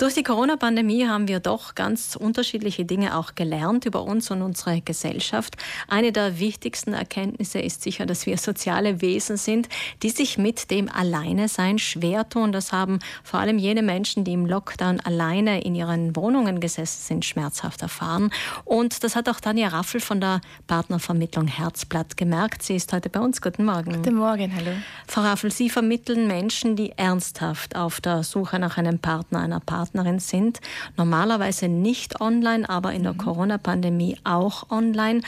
Durch 0.00 0.14
die 0.14 0.22
Corona-Pandemie 0.22 1.06
haben 1.06 1.28
wir 1.28 1.40
doch 1.40 1.74
ganz 1.74 2.16
unterschiedliche 2.16 2.86
Dinge 2.86 3.18
auch 3.18 3.34
gelernt 3.34 3.84
über 3.84 4.02
uns 4.02 4.30
und 4.30 4.40
unsere 4.40 4.80
Gesellschaft. 4.80 5.58
Eine 5.88 6.10
der 6.10 6.38
wichtigsten 6.38 6.94
Erkenntnisse 6.94 7.58
ist 7.58 7.82
sicher, 7.82 8.06
dass 8.06 8.24
wir 8.24 8.38
soziale 8.38 9.02
Wesen 9.02 9.36
sind, 9.36 9.68
die 10.02 10.08
sich 10.08 10.38
mit 10.38 10.70
dem 10.70 10.88
Alleinesein 10.88 11.78
schwer 11.78 12.26
tun. 12.26 12.50
Das 12.50 12.72
haben 12.72 13.00
vor 13.22 13.40
allem 13.40 13.58
jene 13.58 13.82
Menschen, 13.82 14.24
die 14.24 14.32
im 14.32 14.46
Lockdown 14.46 15.00
alleine 15.00 15.62
in 15.62 15.74
ihren 15.74 16.16
Wohnungen 16.16 16.60
gesessen 16.60 17.02
sind, 17.02 17.26
schmerzhaft 17.26 17.82
erfahren. 17.82 18.30
Und 18.64 19.04
das 19.04 19.14
hat 19.14 19.28
auch 19.28 19.38
Tanja 19.38 19.68
Raffel 19.68 20.00
von 20.00 20.18
der 20.18 20.40
Partnervermittlung 20.66 21.46
Herzblatt 21.46 22.16
gemerkt. 22.16 22.62
Sie 22.62 22.74
ist 22.74 22.90
heute 22.94 23.10
bei 23.10 23.20
uns. 23.20 23.42
Guten 23.42 23.66
Morgen. 23.66 23.92
Guten 23.92 24.14
Morgen, 24.14 24.50
hallo. 24.56 24.70
Frau 25.06 25.20
Raffel, 25.20 25.50
Sie 25.50 25.68
vermitteln 25.68 26.26
Menschen, 26.26 26.74
die 26.74 26.92
ernsthaft 26.92 27.76
auf 27.76 28.00
der 28.00 28.22
Suche 28.22 28.58
nach 28.58 28.78
einem 28.78 28.98
Partner, 28.98 29.40
einer 29.40 29.60
Partnerin 29.60 29.89
Partnerin 29.90 30.18
sind. 30.18 30.60
Normalerweise 30.96 31.68
nicht 31.68 32.20
online, 32.20 32.68
aber 32.68 32.92
in 32.92 33.02
der 33.02 33.14
mhm. 33.14 33.18
Corona-Pandemie 33.18 34.16
auch 34.24 34.70
online. 34.70 35.22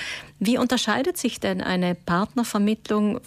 Wie 0.44 0.58
unterscheidet 0.58 1.16
sich 1.16 1.38
denn 1.38 1.60
eine 1.60 1.94
Partnervermittlung 1.94 3.20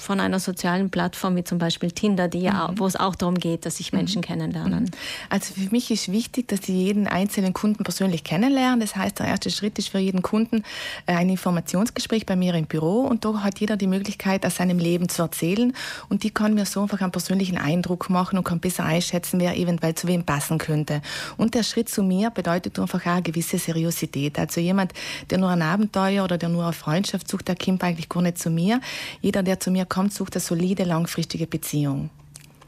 von 0.00 0.18
einer 0.18 0.40
sozialen 0.40 0.88
Plattform 0.90 1.36
wie 1.36 1.44
zum 1.44 1.58
Beispiel 1.58 1.90
Tinder, 1.90 2.28
die 2.28 2.40
ja, 2.40 2.68
mhm. 2.68 2.78
wo 2.78 2.86
es 2.86 2.96
auch 2.96 3.14
darum 3.14 3.34
geht, 3.36 3.66
dass 3.66 3.78
sich 3.78 3.92
Menschen 3.92 4.20
mhm. 4.20 4.24
kennenlernen? 4.24 4.84
Mhm. 4.84 4.90
Also 5.28 5.54
für 5.54 5.70
mich 5.70 5.90
ist 5.90 6.10
wichtig, 6.10 6.48
dass 6.48 6.62
sie 6.62 6.72
jeden 6.72 7.06
einzelnen 7.06 7.54
Kunden 7.54 7.82
persönlich 7.82 8.22
kennenlernen. 8.22 8.80
Das 8.80 8.94
heißt, 8.94 9.18
der 9.18 9.26
erste 9.26 9.50
Schritt 9.50 9.78
ist 9.78 9.88
für 9.88 9.98
jeden 9.98 10.22
Kunden 10.22 10.62
äh, 11.06 11.14
ein 11.14 11.28
Informationsgespräch 11.28 12.24
bei 12.24 12.36
mir 12.36 12.54
im 12.54 12.66
Büro 12.66 13.00
und 13.00 13.24
da 13.24 13.42
hat 13.42 13.58
jeder 13.60 13.76
die 13.76 13.86
Möglichkeit, 13.88 14.46
aus 14.46 14.56
seinem 14.56 14.78
Leben 14.78 15.08
zu 15.08 15.22
erzählen 15.22 15.72
und 16.08 16.22
die 16.22 16.30
kann 16.30 16.54
mir 16.54 16.66
so 16.66 16.82
einfach 16.82 17.00
einen 17.00 17.12
persönlichen 17.12 17.58
Eindruck 17.58 18.10
machen 18.10 18.38
und 18.38 18.44
kann 18.44 18.60
besser 18.60 18.84
einschätzen, 18.84 19.40
wer 19.40 19.56
eventuell 19.56 19.96
zu 19.96 20.06
wem 20.06 20.24
passen 20.24 20.58
könnte. 20.58 21.02
Und 21.36 21.54
der 21.54 21.62
Schritt 21.62 21.88
zu 21.88 22.04
mir 22.04 22.30
bedeutet 22.30 22.78
einfach 22.78 23.00
auch 23.02 23.06
eine 23.06 23.22
gewisse 23.22 23.58
Seriosität. 23.58 24.38
Also 24.38 24.60
jemand, 24.60 24.92
der 25.28 25.38
nur 25.38 25.50
ein 25.50 25.62
Abenteuer 25.62 26.24
oder 26.24 26.38
der 26.38 26.48
nur 26.48 26.59
eine 26.62 26.72
Freundschaft 26.72 27.28
sucht, 27.28 27.48
der 27.48 27.56
kommt 27.56 27.82
eigentlich 27.82 28.08
gar 28.08 28.22
nicht 28.22 28.38
zu 28.38 28.50
mir. 28.50 28.80
Jeder, 29.20 29.42
der 29.42 29.60
zu 29.60 29.70
mir 29.70 29.84
kommt, 29.86 30.12
sucht 30.12 30.34
eine 30.36 30.40
solide, 30.40 30.84
langfristige 30.84 31.46
Beziehung. 31.46 32.10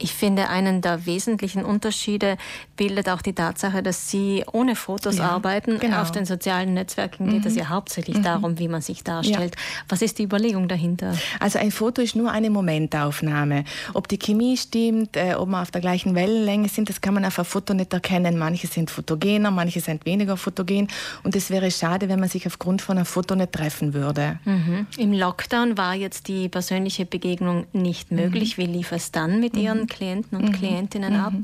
Ich 0.03 0.15
finde, 0.15 0.49
einen 0.49 0.81
der 0.81 1.07
wesentlichen 1.07 1.65
Unterschiede 1.65 2.37
bildet 2.77 3.09
auch 3.09 3.23
die 3.23 3.35
Tatsache, 3.35 3.83
dass 3.83 4.11
Sie 4.11 4.45
ohne 4.53 4.75
Fotos 4.75 5.19
ja, 5.19 5.29
arbeiten. 5.31 5.79
Genau. 5.79 6.03
Auf 6.03 6.11
den 6.11 6.25
sozialen 6.25 6.75
Netzwerken 6.75 7.31
geht 7.31 7.47
es 7.47 7.53
mhm. 7.53 7.61
ja 7.61 7.69
hauptsächlich 7.69 8.19
mhm. 8.19 8.23
darum, 8.25 8.59
wie 8.59 8.67
man 8.67 8.83
sich 8.83 9.05
darstellt. 9.05 9.55
Ja. 9.55 9.85
Was 9.89 10.03
ist 10.03 10.19
die 10.19 10.25
Überlegung 10.25 10.67
dahinter? 10.67 11.15
Also 11.39 11.61
ein 11.61 11.71
Foto 11.71 12.03
ist 12.03 12.17
nur 12.17 12.33
eine 12.33 12.51
Momentaufnahme. 12.51 13.65
Ob 13.95 14.09
die 14.09 14.19
Chemie 14.19 14.57
stimmt, 14.57 15.17
äh, 15.17 15.35
ob 15.35 15.49
wir 15.49 15.63
auf 15.63 15.71
der 15.71 15.81
gleichen 15.81 16.17
Wellenlänge 16.17 16.69
sind, 16.69 16.89
das 16.89 17.01
kann 17.01 17.15
man 17.15 17.25
auf 17.25 17.39
einem 17.39 17.47
Foto 17.47 17.73
nicht 17.73 17.93
erkennen. 17.93 18.37
Manche 18.39 18.67
sind 18.67 18.91
fotogener, 18.91 19.53
manche 19.53 19.81
sind 19.81 20.05
weniger 20.05 20.37
fotogen. 20.37 20.89
Und 21.23 21.37
es 21.37 21.49
wäre 21.51 21.71
schade, 21.71 22.09
wenn 22.09 22.19
man 22.19 22.29
sich 22.29 22.47
aufgrund 22.49 22.83
von 22.83 22.97
einem 22.97 23.07
Foto 23.07 23.37
nicht 23.37 23.53
treffen 23.53 23.95
würde. 23.95 24.41
Mhm. 24.45 24.87
Im 24.99 25.13
Lockdown 25.13 25.79
war 25.79 25.95
jetzt 25.95 26.27
die 26.27 26.49
persönliche 26.49 27.07
Begegnung 27.07 27.67
nicht 27.73 28.11
möglich. 28.11 28.59
Mhm. 28.59 28.63
Wie 28.63 28.67
lief 28.67 28.91
es 28.91 29.13
dann 29.13 29.39
mit 29.39 29.57
Ihren 29.57 29.87
Klienten 29.93 30.39
und 30.39 30.49
mhm. 30.49 30.53
Klientinnen 30.53 31.17
ab? 31.17 31.33
Mhm. 31.33 31.43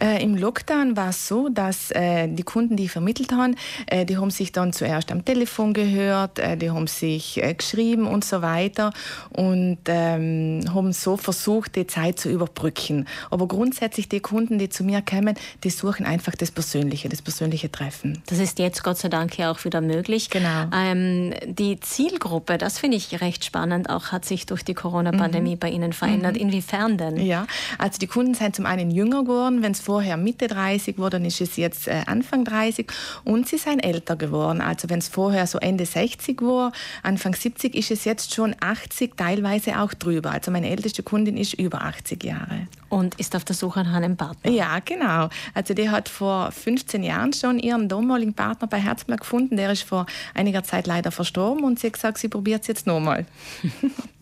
Äh, 0.00 0.22
Im 0.22 0.36
Lockdown 0.36 0.96
war 0.96 1.10
es 1.10 1.28
so, 1.28 1.48
dass 1.48 1.90
äh, 1.90 2.28
die 2.28 2.42
Kunden, 2.42 2.76
die 2.76 2.88
vermittelt 2.88 3.32
haben, 3.32 3.56
äh, 3.86 4.04
die 4.04 4.16
haben 4.16 4.30
sich 4.30 4.52
dann 4.52 4.72
zuerst 4.72 5.10
am 5.12 5.24
Telefon 5.24 5.72
gehört, 5.74 6.38
äh, 6.38 6.56
die 6.56 6.70
haben 6.70 6.86
sich 6.86 7.42
äh, 7.42 7.54
geschrieben 7.54 8.06
und 8.06 8.24
so 8.24 8.42
weiter 8.42 8.92
und 9.30 9.78
ähm, 9.86 10.62
haben 10.72 10.92
so 10.92 11.16
versucht, 11.16 11.76
die 11.76 11.86
Zeit 11.86 12.18
zu 12.18 12.28
überbrücken. 12.28 13.06
Aber 13.30 13.48
grundsätzlich 13.48 14.08
die 14.08 14.20
Kunden, 14.20 14.58
die 14.58 14.68
zu 14.68 14.84
mir 14.84 15.02
kommen, 15.02 15.34
die 15.64 15.70
suchen 15.70 16.06
einfach 16.06 16.34
das 16.34 16.50
Persönliche, 16.50 17.08
das 17.08 17.22
persönliche 17.22 17.70
Treffen. 17.70 18.22
Das 18.26 18.38
ist 18.38 18.58
jetzt 18.58 18.84
Gott 18.84 18.98
sei 18.98 19.08
Dank 19.08 19.36
ja 19.38 19.50
auch 19.50 19.64
wieder 19.64 19.80
möglich. 19.80 20.30
Genau. 20.30 20.66
Ähm, 20.74 21.34
die 21.46 21.80
Zielgruppe, 21.80 22.58
das 22.58 22.78
finde 22.78 22.96
ich 22.96 23.20
recht 23.20 23.44
spannend, 23.44 23.90
auch 23.90 24.12
hat 24.12 24.24
sich 24.24 24.46
durch 24.46 24.64
die 24.64 24.74
Corona-Pandemie 24.74 25.56
mhm. 25.56 25.58
bei 25.58 25.70
Ihnen 25.70 25.92
verändert. 25.92 26.34
Mhm. 26.34 26.42
Inwiefern 26.42 26.98
denn? 26.98 27.16
Ja, 27.16 27.46
also 27.78 27.98
die 27.98 28.06
Kunden 28.06 28.34
sind 28.34 28.56
zum 28.56 28.66
einen 28.66 28.90
jünger 28.90 29.22
geworden. 29.22 29.62
Wenn 29.62 29.72
es 29.72 29.80
vorher 29.80 30.16
Mitte 30.16 30.48
30 30.48 30.98
war, 30.98 31.10
dann 31.10 31.24
ist 31.24 31.40
es 31.40 31.56
jetzt 31.56 31.88
äh, 31.88 32.02
Anfang 32.06 32.44
30. 32.44 32.90
Und 33.24 33.48
sie 33.48 33.58
sind 33.58 33.80
älter 33.80 34.16
geworden. 34.16 34.60
Also 34.60 34.88
wenn 34.88 34.98
es 34.98 35.08
vorher 35.08 35.46
so 35.46 35.58
Ende 35.58 35.86
60 35.86 36.40
war, 36.42 36.72
Anfang 37.02 37.34
70 37.34 37.74
ist 37.74 37.90
es 37.90 38.04
jetzt 38.04 38.34
schon 38.34 38.54
80, 38.60 39.16
teilweise 39.16 39.80
auch 39.80 39.94
drüber. 39.94 40.30
Also 40.30 40.50
meine 40.50 40.70
älteste 40.70 41.02
Kundin 41.02 41.36
ist 41.36 41.54
über 41.54 41.82
80 41.82 42.24
Jahre. 42.24 42.68
Und 42.88 43.16
ist 43.16 43.36
auf 43.36 43.44
der 43.44 43.54
Suche 43.54 43.84
nach 43.84 43.94
einem 43.94 44.16
Partner? 44.16 44.50
Ja, 44.50 44.78
genau. 44.80 45.28
Also 45.54 45.74
die 45.74 45.90
hat 45.90 46.08
vor 46.08 46.50
15 46.52 47.02
Jahren 47.02 47.32
schon 47.32 47.58
ihren 47.58 47.88
damaligen 47.88 48.34
Partner 48.34 48.66
bei 48.66 48.78
Herzblatt 48.78 49.20
gefunden. 49.20 49.56
Der 49.56 49.72
ist 49.72 49.82
vor 49.82 50.06
einiger 50.34 50.62
Zeit 50.62 50.86
leider 50.86 51.10
verstorben 51.10 51.64
und 51.64 51.78
sie 51.78 51.88
hat 51.88 51.94
gesagt, 51.94 52.18
sie 52.18 52.28
probiert 52.28 52.62
es 52.62 52.68
jetzt 52.68 52.86
nochmal. 52.86 53.26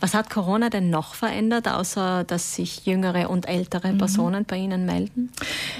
Was 0.00 0.14
hat 0.14 0.30
Corona 0.30 0.70
denn 0.70 0.90
noch 0.90 1.14
verändert, 1.14 1.68
außer 1.68 2.24
dass 2.24 2.54
sich 2.54 2.86
jüngere 2.86 3.30
und 3.30 3.48
ältere 3.48 3.92
mhm. 3.92 3.98
Personen 3.98 4.40
mhm. 4.40 4.46
bei 4.46 4.56
Ihnen 4.56 4.86
melden? 4.86 5.32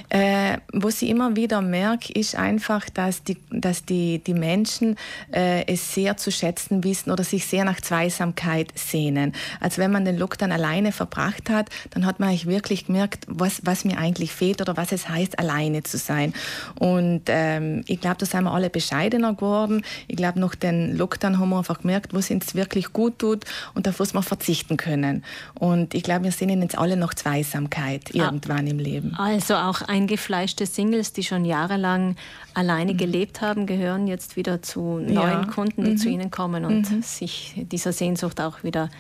Äh, 0.08 0.58
was 0.72 1.02
ich 1.02 1.10
immer 1.10 1.36
wieder 1.36 1.60
merke, 1.60 2.12
ist 2.12 2.34
einfach, 2.34 2.88
dass 2.90 3.22
die, 3.22 3.36
dass 3.50 3.84
die, 3.84 4.18
die 4.20 4.34
Menschen 4.34 4.96
äh, 5.32 5.66
es 5.66 5.94
sehr 5.94 6.16
zu 6.16 6.30
schätzen 6.30 6.82
wissen 6.84 7.10
oder 7.10 7.24
sich 7.24 7.46
sehr 7.46 7.64
nach 7.64 7.80
Zweisamkeit 7.80 8.72
sehnen. 8.74 9.34
Also 9.60 9.82
wenn 9.82 9.92
man 9.92 10.04
den 10.04 10.16
Lockdown 10.16 10.52
alleine 10.52 10.92
verbracht 10.92 11.50
hat, 11.50 11.68
dann 11.90 12.06
hat 12.06 12.20
man 12.20 12.30
eigentlich 12.30 12.46
wirklich 12.46 12.86
gemerkt, 12.86 13.24
was, 13.28 13.60
was 13.64 13.84
mir 13.84 13.98
eigentlich 13.98 14.32
fehlt 14.32 14.60
oder 14.60 14.76
was 14.76 14.92
es 14.92 15.08
heißt, 15.08 15.38
alleine 15.38 15.82
zu 15.82 15.98
sein. 15.98 16.32
Und 16.78 17.22
ähm, 17.26 17.84
ich 17.86 18.00
glaube, 18.00 18.16
da 18.18 18.26
sind 18.26 18.44
wir 18.44 18.52
alle 18.52 18.70
bescheidener 18.70 19.34
geworden. 19.34 19.82
Ich 20.06 20.16
glaube, 20.16 20.40
nach 20.40 20.54
dem 20.54 20.96
Lockdown 20.96 21.38
haben 21.38 21.50
wir 21.50 21.58
einfach 21.58 21.80
gemerkt, 21.80 22.14
was 22.14 22.30
uns 22.30 22.54
wirklich 22.54 22.92
gut 22.92 23.18
tut 23.18 23.44
und 23.74 23.88
auf 23.88 24.00
was 24.00 24.14
wir 24.14 24.22
verzichten 24.22 24.76
können. 24.76 25.24
Und 25.54 25.94
ich 25.94 26.02
glaube, 26.02 26.24
wir 26.24 26.32
sehen 26.32 26.62
jetzt 26.62 26.78
alle 26.78 26.96
noch 26.96 27.14
Zweisamkeit 27.14 28.10
ah. 28.12 28.24
irgendwann 28.24 28.66
ah, 28.66 28.70
im 28.70 28.78
Leben. 28.78 29.14
Also 29.16 29.54
auch 29.54 29.82
eingefleischte 29.82 30.66
Singles, 30.66 31.12
die 31.12 31.24
schon 31.24 31.44
jahrelang 31.44 32.16
alleine 32.54 32.94
mhm. 32.94 32.98
gelebt 32.98 33.40
haben, 33.40 33.66
gehören 33.66 34.06
jetzt 34.06 34.36
wieder 34.36 34.62
zu 34.62 34.98
neuen 34.98 35.14
ja. 35.14 35.44
Kunden, 35.44 35.84
die 35.84 35.92
mhm. 35.92 35.98
zu 35.98 36.08
ihnen 36.08 36.30
kommen 36.30 36.64
und 36.64 36.90
mhm. 36.90 37.02
sich 37.02 37.54
dieser 37.56 37.92
Sehnsucht 37.92 38.40
auch 38.40 38.62
wieder 38.62 38.90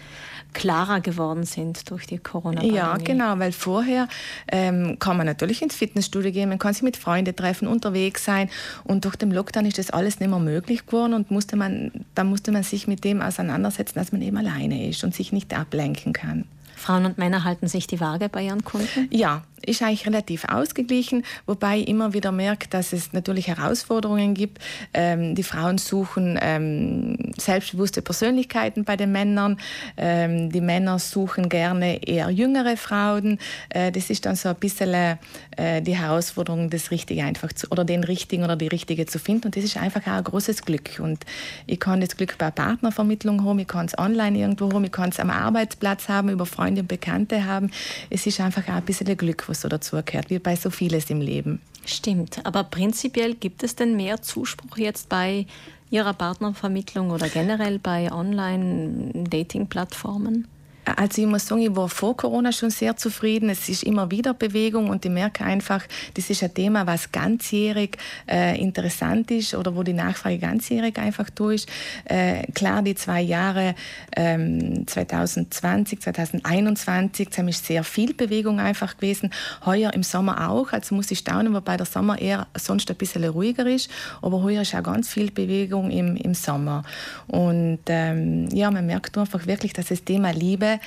klarer 0.52 1.00
geworden 1.00 1.44
sind 1.44 1.90
durch 1.90 2.06
die 2.06 2.18
Corona-Pandemie. 2.18 2.76
Ja, 2.76 2.96
genau, 2.96 3.38
weil 3.38 3.52
vorher 3.52 4.08
ähm, 4.50 4.98
kann 4.98 5.16
man 5.16 5.26
natürlich 5.26 5.62
ins 5.62 5.74
Fitnessstudio 5.74 6.32
gehen, 6.32 6.48
man 6.48 6.58
kann 6.58 6.74
sich 6.74 6.82
mit 6.82 6.96
Freunden 6.96 7.34
treffen, 7.34 7.68
unterwegs 7.68 8.24
sein 8.24 8.48
und 8.84 9.04
durch 9.04 9.16
den 9.16 9.30
Lockdown 9.30 9.66
ist 9.66 9.78
das 9.78 9.90
alles 9.90 10.20
nicht 10.20 10.30
mehr 10.30 10.38
möglich 10.38 10.86
geworden 10.86 11.14
und 11.14 11.30
musste 11.30 11.56
man, 11.56 11.92
da 12.14 12.24
musste 12.24 12.52
man 12.52 12.62
sich 12.62 12.86
mit 12.86 13.04
dem 13.04 13.20
auseinandersetzen, 13.20 13.98
dass 13.98 14.12
man 14.12 14.22
eben 14.22 14.36
alleine 14.36 14.88
ist 14.88 15.04
und 15.04 15.14
sich 15.14 15.32
nicht 15.32 15.54
ablenken 15.54 16.12
kann. 16.12 16.44
Frauen 16.78 17.06
und 17.06 17.18
Männer 17.18 17.44
halten 17.44 17.66
sich 17.66 17.86
die 17.86 18.00
Waage 18.00 18.28
bei 18.28 18.44
ihren 18.44 18.64
Kunden? 18.64 19.08
Ja, 19.10 19.42
ist 19.68 19.82
eigentlich 19.82 20.06
relativ 20.06 20.44
ausgeglichen, 20.44 21.24
wobei 21.46 21.78
ich 21.78 21.88
immer 21.88 22.12
wieder 22.14 22.32
merkt, 22.32 22.74
dass 22.74 22.92
es 22.92 23.12
natürlich 23.12 23.48
Herausforderungen 23.48 24.34
gibt. 24.34 24.58
Ähm, 24.94 25.34
die 25.34 25.42
Frauen 25.42 25.78
suchen 25.78 26.38
ähm, 26.40 27.32
selbstbewusste 27.36 28.02
Persönlichkeiten 28.02 28.84
bei 28.84 28.96
den 28.96 29.12
Männern. 29.12 29.58
Ähm, 29.96 30.50
die 30.50 30.60
Männer 30.60 30.98
suchen 30.98 31.48
gerne 31.48 32.06
eher 32.06 32.30
jüngere 32.30 32.76
Frauen. 32.76 33.38
Äh, 33.70 33.92
das 33.92 34.10
ist 34.10 34.26
dann 34.26 34.36
so 34.36 34.48
ein 34.48 34.56
bisschen 34.56 35.18
äh, 35.56 35.82
die 35.82 35.96
Herausforderung, 35.96 36.70
das 36.70 36.90
Richtige 36.90 37.24
einfach 37.24 37.52
zu, 37.52 37.68
oder 37.70 37.84
den 37.84 38.04
Richtigen 38.04 38.44
oder 38.44 38.56
die 38.56 38.68
Richtige 38.68 39.06
zu 39.06 39.18
finden. 39.18 39.46
Und 39.46 39.56
das 39.56 39.64
ist 39.64 39.76
einfach 39.76 40.02
auch 40.06 40.18
ein 40.18 40.24
großes 40.24 40.62
Glück. 40.62 41.00
Und 41.00 41.24
ich 41.66 41.80
kann 41.80 42.00
das 42.00 42.16
Glück 42.16 42.38
bei 42.38 42.50
Partnervermittlung 42.50 43.44
haben, 43.44 43.58
ich 43.58 43.68
kann 43.68 43.86
es 43.86 43.98
online 43.98 44.38
irgendwo 44.38 44.72
haben, 44.72 44.84
ich 44.84 44.92
kann 44.92 45.10
es 45.10 45.20
am 45.20 45.30
Arbeitsplatz 45.30 46.08
haben, 46.08 46.28
über 46.28 46.46
Freunde 46.46 46.80
und 46.82 46.88
Bekannte 46.88 47.44
haben. 47.44 47.70
Es 48.10 48.26
ist 48.26 48.40
einfach 48.40 48.66
auch 48.68 48.74
ein 48.74 48.82
bisschen 48.82 49.16
Glück, 49.16 49.48
was 49.48 49.57
so 49.60 49.68
dazu 49.68 50.00
gehört, 50.04 50.30
wie 50.30 50.38
bei 50.38 50.56
so 50.56 50.70
vieles 50.70 51.10
im 51.10 51.20
Leben. 51.20 51.60
Stimmt, 51.84 52.40
aber 52.44 52.64
prinzipiell 52.64 53.34
gibt 53.34 53.62
es 53.62 53.76
denn 53.76 53.96
mehr 53.96 54.22
Zuspruch 54.22 54.76
jetzt 54.76 55.08
bei 55.08 55.46
Ihrer 55.90 56.12
Partnervermittlung 56.12 57.10
oder 57.10 57.28
generell 57.28 57.78
bei 57.78 58.12
Online-Dating-Plattformen? 58.12 60.46
Also 60.96 61.22
ich 61.22 61.28
muss 61.28 61.46
sagen, 61.46 61.62
ich 61.62 61.74
war 61.74 61.88
vor 61.88 62.16
Corona 62.16 62.52
schon 62.52 62.70
sehr 62.70 62.96
zufrieden. 62.96 63.50
Es 63.50 63.68
ist 63.68 63.82
immer 63.82 64.10
wieder 64.10 64.34
Bewegung 64.34 64.90
und 64.90 65.04
ich 65.04 65.10
merke 65.10 65.44
einfach, 65.44 65.84
das 66.14 66.30
ist 66.30 66.42
ein 66.42 66.54
Thema, 66.54 66.86
was 66.86 67.12
ganzjährig 67.12 67.96
äh, 68.28 68.60
interessant 68.60 69.30
ist 69.30 69.54
oder 69.54 69.74
wo 69.74 69.82
die 69.82 69.92
Nachfrage 69.92 70.38
ganzjährig 70.38 70.98
einfach 70.98 71.28
ist. 71.50 71.68
Äh, 72.04 72.50
klar, 72.52 72.82
die 72.82 72.94
zwei 72.94 73.20
Jahre 73.20 73.74
ähm, 74.16 74.86
2020, 74.86 76.00
2021, 76.00 77.28
da 77.30 77.42
ist 77.46 77.66
sehr 77.66 77.84
viel 77.84 78.14
Bewegung 78.14 78.60
einfach 78.60 78.96
gewesen. 78.96 79.30
Heuer 79.64 79.92
im 79.94 80.02
Sommer 80.02 80.50
auch, 80.50 80.72
also 80.72 80.94
muss 80.94 81.10
ich 81.10 81.18
staunen, 81.20 81.54
wobei 81.54 81.76
der 81.76 81.86
Sommer 81.86 82.18
eher 82.20 82.46
sonst 82.56 82.90
ein 82.90 82.96
bisschen 82.96 83.24
ruhiger 83.24 83.66
ist. 83.66 83.90
Aber 84.22 84.42
heuer 84.42 84.62
ist 84.62 84.74
auch 84.74 84.82
ganz 84.82 85.08
viel 85.08 85.30
Bewegung 85.30 85.90
im, 85.90 86.16
im 86.16 86.34
Sommer. 86.34 86.82
Und 87.26 87.80
ähm, 87.86 88.48
ja, 88.52 88.70
man 88.70 88.86
merkt 88.86 89.16
einfach 89.18 89.46
wirklich, 89.46 89.72
dass 89.72 89.86
das 89.86 90.04
Thema 90.04 90.30
Liebe 90.30 90.77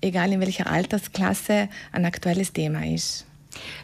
egal 0.00 0.32
in 0.32 0.40
welcher 0.40 0.66
Altersklasse, 0.66 1.68
ein 1.92 2.04
aktuelles 2.04 2.52
Thema 2.52 2.86
ist. 2.86 3.26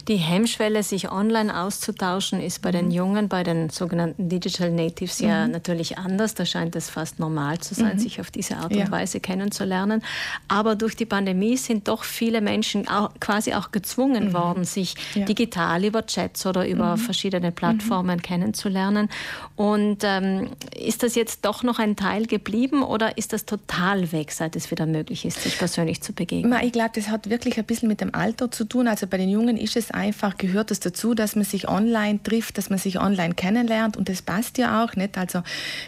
Die 0.07 0.15
Hemmschwelle, 0.15 0.83
sich 0.83 1.11
online 1.11 1.59
auszutauschen, 1.59 2.41
ist 2.41 2.61
bei 2.61 2.71
den 2.71 2.85
mhm. 2.85 2.91
Jungen, 2.91 3.29
bei 3.29 3.43
den 3.43 3.69
sogenannten 3.69 4.29
Digital 4.29 4.71
Natives 4.71 5.19
ja 5.19 5.45
mhm. 5.45 5.51
natürlich 5.51 5.97
anders. 5.97 6.33
Da 6.33 6.45
scheint 6.45 6.75
es 6.75 6.89
fast 6.89 7.19
normal 7.19 7.59
zu 7.59 7.73
sein, 7.73 7.95
mhm. 7.95 7.99
sich 7.99 8.21
auf 8.21 8.31
diese 8.31 8.57
Art 8.57 8.71
und 8.71 8.79
ja. 8.79 8.91
Weise 8.91 9.19
kennenzulernen. 9.19 10.01
Aber 10.47 10.75
durch 10.75 10.95
die 10.95 11.05
Pandemie 11.05 11.57
sind 11.57 11.87
doch 11.87 12.03
viele 12.03 12.41
Menschen 12.41 12.87
auch, 12.87 13.11
quasi 13.19 13.53
auch 13.53 13.71
gezwungen 13.71 14.29
mhm. 14.29 14.33
worden, 14.33 14.63
sich 14.63 14.95
ja. 15.13 15.25
digital 15.25 15.83
über 15.83 16.05
Chats 16.05 16.45
oder 16.45 16.67
über 16.67 16.95
mhm. 16.95 16.99
verschiedene 16.99 17.51
Plattformen 17.51 18.21
kennenzulernen. 18.21 19.09
Und 19.55 20.03
ähm, 20.03 20.51
ist 20.75 21.03
das 21.03 21.15
jetzt 21.15 21.43
doch 21.45 21.63
noch 21.63 21.79
ein 21.79 21.95
Teil 21.95 22.27
geblieben 22.27 22.83
oder 22.83 23.17
ist 23.17 23.33
das 23.33 23.45
total 23.45 24.11
weg, 24.11 24.31
seit 24.31 24.55
es 24.55 24.71
wieder 24.71 24.85
möglich 24.85 25.25
ist, 25.25 25.41
sich 25.41 25.57
persönlich 25.57 26.01
zu 26.01 26.13
begegnen? 26.13 26.57
Ich 26.63 26.71
glaube, 26.71 26.91
das 26.95 27.09
hat 27.09 27.29
wirklich 27.29 27.57
ein 27.57 27.65
bisschen 27.65 27.89
mit 27.89 28.01
dem 28.01 28.15
Alter 28.15 28.49
zu 28.51 28.63
tun. 28.63 28.87
Also 28.87 29.07
bei 29.07 29.17
den 29.17 29.29
Jungen 29.29 29.56
ist 29.57 29.75
es 29.75 29.91
einfach, 29.91 30.37
gehört 30.37 30.71
es 30.71 30.79
dazu, 30.79 31.13
dass 31.13 31.35
man 31.35 31.45
sich 31.45 31.67
online 31.67 32.21
trifft, 32.21 32.57
dass 32.57 32.69
man 32.69 32.79
sich 32.79 32.99
online 32.99 33.33
kennenlernt 33.33 33.97
und 33.97 34.09
das 34.09 34.21
passt 34.21 34.57
ja 34.57 34.83
auch 34.83 34.95
nicht. 34.95 35.17
Also 35.17 35.41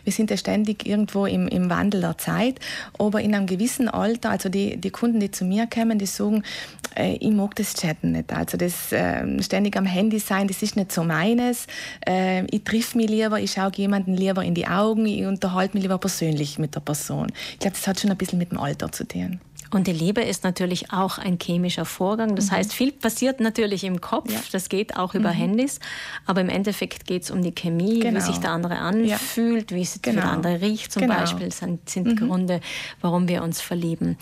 wir 0.03 0.13
sind 0.13 0.29
ja 0.29 0.37
ständig 0.37 0.85
irgendwo 0.85 1.25
im, 1.25 1.47
im 1.47 1.69
Wandel 1.69 2.01
der 2.01 2.17
Zeit, 2.17 2.59
aber 2.97 3.21
in 3.21 3.33
einem 3.33 3.47
gewissen 3.47 3.87
Alter, 3.89 4.31
also 4.31 4.49
die, 4.49 4.77
die 4.77 4.89
Kunden, 4.89 5.19
die 5.19 5.31
zu 5.31 5.45
mir 5.45 5.67
kommen, 5.67 5.99
die 5.99 6.05
sagen, 6.05 6.43
äh, 6.95 7.15
ich 7.15 7.31
mag 7.31 7.55
das 7.55 7.73
Chatten 7.73 8.11
nicht. 8.11 8.33
Also 8.33 8.57
das 8.57 8.91
äh, 8.91 9.41
ständig 9.41 9.77
am 9.77 9.85
Handy 9.85 10.19
sein, 10.19 10.47
das 10.47 10.61
ist 10.61 10.75
nicht 10.75 10.91
so 10.91 11.03
meines. 11.03 11.67
Äh, 12.07 12.45
ich 12.47 12.63
triff 12.63 12.95
mich 12.95 13.09
lieber, 13.09 13.39
ich 13.39 13.51
schaue 13.51 13.71
jemanden 13.75 14.15
lieber 14.15 14.43
in 14.43 14.53
die 14.53 14.67
Augen, 14.67 15.05
ich 15.05 15.25
unterhalte 15.25 15.75
mich 15.75 15.83
lieber 15.83 15.97
persönlich 15.97 16.59
mit 16.59 16.75
der 16.75 16.81
Person. 16.81 17.27
Ich 17.53 17.59
glaube, 17.59 17.75
das 17.75 17.87
hat 17.87 17.99
schon 17.99 18.11
ein 18.11 18.17
bisschen 18.17 18.39
mit 18.39 18.51
dem 18.51 18.59
Alter 18.59 18.91
zu 18.91 19.07
tun. 19.07 19.39
Und 19.71 19.85
die 19.85 19.91
Liebe 19.91 20.21
ist 20.21 20.43
natürlich 20.43 20.91
auch 20.91 21.17
ein 21.19 21.37
chemischer 21.39 21.85
Vorgang. 21.85 22.35
Das 22.35 22.47
mhm. 22.47 22.55
heißt, 22.55 22.73
viel 22.73 22.91
passiert 22.91 23.39
natürlich 23.39 23.83
im 23.83 24.01
Kopf. 24.01 24.31
Ja. 24.31 24.39
Das 24.51 24.69
geht 24.69 24.97
auch 24.97 25.13
über 25.13 25.29
mhm. 25.29 25.37
Handys. 25.37 25.79
Aber 26.25 26.41
im 26.41 26.49
Endeffekt 26.49 27.05
geht 27.05 27.23
es 27.23 27.31
um 27.31 27.41
die 27.43 27.51
Chemie, 27.51 27.99
genau. 27.99 28.17
wie 28.17 28.21
sich 28.21 28.37
der 28.37 28.51
andere 28.51 28.79
anfühlt, 28.79 29.71
ja. 29.71 29.77
wie 29.77 29.81
es 29.81 30.01
genau. 30.01 30.21
der 30.21 30.31
andere 30.31 30.61
riecht 30.61 30.91
zum 30.91 31.03
genau. 31.03 31.15
Beispiel. 31.15 31.47
Das 31.47 31.59
sind, 31.59 31.87
sind 31.89 32.07
mhm. 32.07 32.15
Gründe, 32.15 32.61
warum 33.01 33.27
wir 33.27 33.43
uns 33.43 33.61
verlieben. 33.61 34.17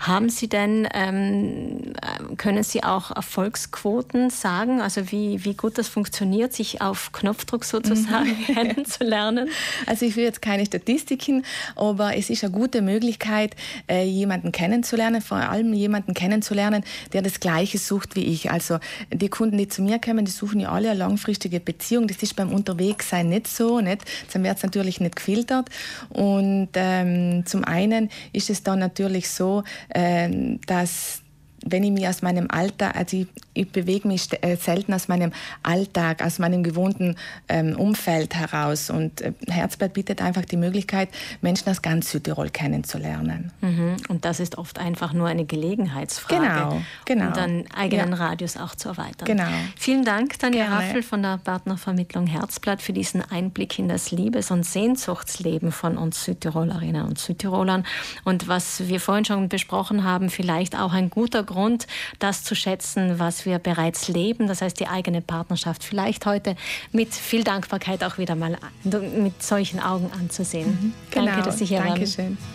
Haben 0.00 0.28
Sie 0.28 0.48
denn, 0.48 0.86
ähm, 0.92 1.94
können 2.36 2.62
Sie 2.62 2.84
auch 2.84 3.10
Erfolgsquoten 3.10 4.28
sagen? 4.28 4.82
Also 4.82 5.10
wie, 5.10 5.44
wie 5.44 5.54
gut 5.54 5.78
das 5.78 5.88
funktioniert, 5.88 6.52
sich 6.52 6.82
auf 6.82 7.12
Knopfdruck 7.12 7.64
sozusagen 7.64 8.28
mhm. 8.28 8.44
kennenzulernen? 8.54 9.48
Also 9.86 10.04
ich 10.04 10.16
will 10.16 10.24
jetzt 10.24 10.42
keine 10.42 10.66
Statistiken, 10.66 11.44
aber 11.74 12.16
es 12.16 12.28
ist 12.28 12.44
eine 12.44 12.52
gute 12.52 12.82
Möglichkeit, 12.82 13.56
äh, 13.88 14.04
jemanden 14.04 14.52
kennenzulernen 14.52 14.89
kennenzulernen, 14.90 15.20
vor 15.22 15.38
allem 15.38 15.72
jemanden 15.72 16.14
kennenzulernen, 16.14 16.82
der 17.12 17.22
das 17.22 17.40
Gleiche 17.40 17.78
sucht 17.78 18.16
wie 18.16 18.24
ich. 18.24 18.50
Also 18.50 18.78
die 19.12 19.28
Kunden, 19.28 19.56
die 19.56 19.68
zu 19.68 19.82
mir 19.82 20.00
kommen, 20.00 20.24
die 20.24 20.30
suchen 20.30 20.60
ja 20.60 20.70
alle 20.70 20.90
eine 20.90 20.98
langfristige 20.98 21.60
Beziehung. 21.60 22.08
Das 22.08 22.22
ist 22.22 22.34
beim 22.34 22.52
Unterwegssein 22.52 23.28
nicht 23.28 23.46
so. 23.46 23.80
Nicht? 23.80 24.02
Dann 24.32 24.42
wird 24.42 24.56
es 24.56 24.62
natürlich 24.62 25.00
nicht 25.00 25.16
gefiltert. 25.16 25.68
Und 26.10 26.70
ähm, 26.74 27.44
zum 27.46 27.64
einen 27.64 28.10
ist 28.32 28.50
es 28.50 28.62
dann 28.62 28.78
natürlich 28.78 29.28
so, 29.28 29.62
äh, 29.90 30.56
dass 30.66 31.22
wenn 31.66 31.84
ich 31.84 31.90
mich 31.90 32.08
aus 32.08 32.22
meinem 32.22 32.50
Alltag, 32.50 32.96
also 32.96 33.18
ich, 33.18 33.26
ich 33.60 33.70
bewege 33.70 34.08
mich 34.08 34.28
äh, 34.42 34.56
selten 34.56 34.94
aus 34.94 35.08
meinem 35.08 35.32
Alltag, 35.62 36.24
aus 36.24 36.38
meinem 36.38 36.62
gewohnten 36.62 37.16
ähm, 37.48 37.76
Umfeld 37.76 38.34
heraus. 38.34 38.90
Und 38.90 39.20
äh, 39.20 39.32
Herzblatt 39.48 39.92
bietet 39.92 40.22
einfach 40.22 40.44
die 40.44 40.56
Möglichkeit, 40.56 41.10
Menschen 41.40 41.68
aus 41.68 41.82
ganz 41.82 42.10
Südtirol 42.10 42.50
kennenzulernen. 42.50 43.52
Mhm. 43.60 43.96
Und 44.08 44.24
das 44.24 44.40
ist 44.40 44.58
oft 44.58 44.78
einfach 44.78 45.12
nur 45.12 45.28
eine 45.28 45.44
Gelegenheitsfrage. 45.44 46.42
Genau, 46.42 46.82
genau. 47.04 47.26
Um 47.28 47.32
dann 47.34 47.64
eigenen 47.74 48.12
ja. 48.12 48.16
Radius 48.16 48.56
auch 48.56 48.74
zu 48.74 48.88
erweitern. 48.88 49.26
Genau. 49.26 49.48
Vielen 49.76 50.04
Dank, 50.04 50.38
Tanja 50.38 50.64
Gerne. 50.64 50.76
Raffel 50.76 51.02
von 51.02 51.22
der 51.22 51.38
Partnervermittlung 51.38 52.26
Herzblatt, 52.26 52.80
für 52.80 52.92
diesen 52.92 53.22
Einblick 53.30 53.78
in 53.78 53.88
das 53.88 54.10
Liebes- 54.10 54.50
und 54.50 54.64
Sehnsuchtsleben 54.64 55.72
von 55.72 55.98
uns 55.98 56.24
Südtirolerinnen 56.24 57.04
und 57.04 57.18
Südtirolern. 57.18 57.84
Und 58.24 58.48
was 58.48 58.88
wir 58.88 59.00
vorhin 59.00 59.24
schon 59.24 59.48
besprochen 59.48 60.04
haben, 60.04 60.30
vielleicht 60.30 60.78
auch 60.78 60.92
ein 60.92 61.10
guter 61.10 61.42
Grund, 61.42 61.86
das 62.18 62.42
zu 62.42 62.54
schätzen, 62.54 63.18
was 63.18 63.44
wir 63.50 63.58
bereits 63.58 64.08
leben. 64.08 64.46
Das 64.46 64.62
heißt, 64.62 64.78
die 64.80 64.86
eigene 64.86 65.20
Partnerschaft 65.20 65.84
vielleicht 65.84 66.24
heute 66.24 66.56
mit 66.92 67.12
viel 67.12 67.44
Dankbarkeit 67.44 68.02
auch 68.04 68.16
wieder 68.16 68.36
mal 68.36 68.56
mit 68.84 69.42
solchen 69.42 69.80
Augen 69.80 70.10
anzusehen. 70.18 70.68
Mhm. 70.68 70.92
Genau. 71.10 71.26
Danke, 71.26 71.42
dass 71.42 71.58
Sie 71.58 71.66
hier 71.66 71.82
Dankeschön. 71.82 72.38
waren. 72.38 72.50